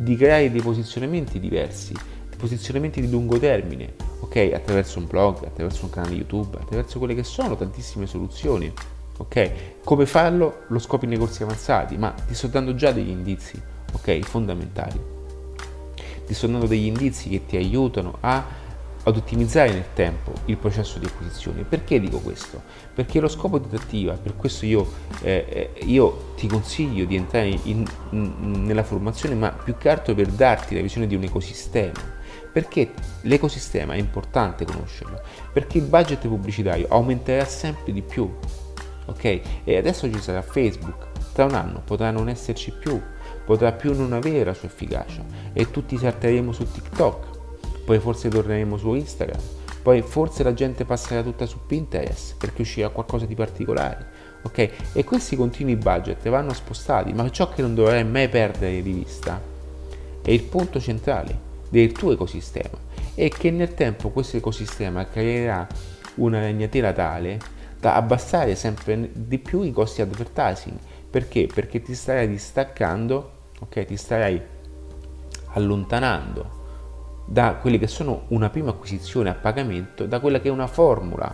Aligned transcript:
di 0.00 0.16
creare 0.16 0.50
dei 0.50 0.62
posizionamenti 0.62 1.38
diversi, 1.38 1.92
dei 1.92 2.38
posizionamenti 2.38 3.00
di 3.00 3.10
lungo 3.10 3.38
termine, 3.38 3.94
ok? 4.20 4.50
Attraverso 4.54 4.98
un 4.98 5.06
blog, 5.06 5.44
attraverso 5.44 5.84
un 5.84 5.90
canale 5.90 6.14
YouTube, 6.14 6.56
attraverso 6.58 6.98
quelle 6.98 7.14
che 7.14 7.22
sono 7.22 7.54
tantissime 7.56 8.06
soluzioni, 8.06 8.72
ok? 9.18 9.50
Come 9.84 10.06
farlo 10.06 10.62
lo 10.68 10.78
scopri 10.78 11.06
nei 11.06 11.18
corsi 11.18 11.42
avanzati, 11.42 11.98
ma 11.98 12.14
ti 12.26 12.34
sto 12.34 12.46
dando 12.46 12.74
già 12.74 12.92
degli 12.92 13.10
indizi, 13.10 13.60
ok? 13.92 14.20
Fondamentali. 14.20 15.00
Ti 16.26 16.34
sto 16.34 16.46
dando 16.46 16.66
degli 16.66 16.86
indizi 16.86 17.28
che 17.28 17.44
ti 17.44 17.56
aiutano 17.56 18.16
a 18.20 18.42
ad 19.04 19.16
ottimizzare 19.16 19.72
nel 19.72 19.86
tempo 19.94 20.32
il 20.46 20.56
processo 20.56 20.98
di 20.98 21.06
acquisizione. 21.06 21.62
Perché 21.62 22.00
dico 22.00 22.18
questo? 22.18 22.62
Perché 22.94 23.20
lo 23.20 23.28
scopo 23.28 23.58
di 23.58 23.68
Tattiva, 23.68 24.14
per 24.14 24.36
questo 24.36 24.66
io, 24.66 24.86
eh, 25.22 25.72
eh, 25.74 25.84
io 25.84 26.32
ti 26.36 26.46
consiglio 26.46 27.04
di 27.04 27.16
entrare 27.16 27.48
in, 27.64 27.84
in, 28.10 28.64
nella 28.64 28.82
formazione, 28.82 29.34
ma 29.34 29.50
più 29.50 29.76
che 29.76 29.88
altro 29.88 30.14
per 30.14 30.26
darti 30.28 30.74
la 30.74 30.82
visione 30.82 31.06
di 31.06 31.14
un 31.14 31.22
ecosistema. 31.22 32.18
Perché 32.52 32.92
l'ecosistema 33.22 33.94
è 33.94 33.98
importante 33.98 34.64
conoscerlo? 34.64 35.20
Perché 35.52 35.78
il 35.78 35.84
budget 35.84 36.26
pubblicitario 36.26 36.86
aumenterà 36.88 37.44
sempre 37.44 37.92
di 37.92 38.02
più. 38.02 38.28
Ok? 39.06 39.40
E 39.64 39.76
adesso 39.76 40.12
ci 40.12 40.20
sarà 40.20 40.42
Facebook, 40.42 41.08
tra 41.32 41.44
un 41.44 41.54
anno 41.54 41.80
potrà 41.84 42.10
non 42.10 42.28
esserci 42.28 42.72
più, 42.72 43.00
potrà 43.44 43.72
più 43.72 43.94
non 43.94 44.12
avere 44.12 44.44
la 44.44 44.54
sua 44.54 44.68
efficacia 44.68 45.24
e 45.52 45.70
tutti 45.70 45.96
salteremo 45.96 46.52
su 46.52 46.70
TikTok 46.70 47.29
poi 47.90 47.98
forse 47.98 48.28
torneremo 48.28 48.76
su 48.76 48.94
Instagram, 48.94 49.40
poi 49.82 50.00
forse 50.02 50.44
la 50.44 50.54
gente 50.54 50.84
passerà 50.84 51.24
tutta 51.24 51.44
su 51.44 51.58
Pinterest 51.66 52.36
perché 52.36 52.62
uscirà 52.62 52.88
qualcosa 52.90 53.26
di 53.26 53.34
particolare, 53.34 54.06
ok? 54.42 54.92
E 54.92 55.02
questi 55.02 55.34
continui 55.34 55.74
budget 55.74 56.28
vanno 56.28 56.52
spostati, 56.52 57.12
ma 57.12 57.28
ciò 57.30 57.48
che 57.48 57.62
non 57.62 57.74
dovrai 57.74 58.04
mai 58.04 58.28
perdere 58.28 58.80
di 58.80 58.92
vista 58.92 59.42
è 60.22 60.30
il 60.30 60.44
punto 60.44 60.78
centrale 60.78 61.36
del 61.68 61.90
tuo 61.90 62.12
ecosistema 62.12 62.78
e 63.16 63.28
che 63.28 63.50
nel 63.50 63.74
tempo 63.74 64.10
questo 64.10 64.36
ecosistema 64.36 65.08
creerà 65.08 65.66
una 66.14 66.38
ragnatela 66.38 66.92
tale 66.92 67.40
da 67.80 67.96
abbassare 67.96 68.54
sempre 68.54 69.10
di 69.12 69.38
più 69.38 69.62
i 69.62 69.72
costi 69.72 70.00
advertising. 70.00 70.78
Perché? 71.10 71.48
Perché 71.52 71.82
ti 71.82 71.96
starai 71.96 72.28
distaccando, 72.28 73.30
ok? 73.58 73.84
Ti 73.84 73.96
starai 73.96 74.40
allontanando 75.54 76.58
da 77.30 77.58
quelle 77.60 77.78
che 77.78 77.86
sono 77.86 78.24
una 78.28 78.50
prima 78.50 78.70
acquisizione 78.70 79.30
a 79.30 79.34
pagamento, 79.34 80.04
da 80.04 80.18
quella 80.18 80.40
che 80.40 80.48
è 80.48 80.50
una 80.50 80.66
formula, 80.66 81.32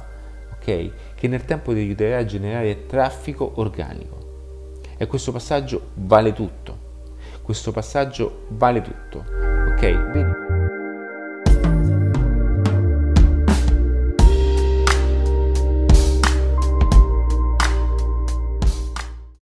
ok? 0.52 0.90
Che 1.14 1.26
nel 1.26 1.46
tempo 1.46 1.72
ti 1.72 1.78
aiuterà 1.78 2.18
a 2.18 2.24
generare 2.26 2.84
traffico 2.84 3.52
organico. 3.54 4.82
E 4.98 5.06
questo 5.06 5.32
passaggio 5.32 5.92
vale 5.94 6.34
tutto. 6.34 6.84
Questo 7.40 7.72
passaggio 7.72 8.44
vale 8.48 8.82
tutto. 8.82 9.24
Ok? 9.70 9.80
Vedi? 9.80 10.35